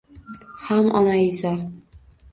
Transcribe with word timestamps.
Ham 0.67 0.89
onaizor 1.01 1.63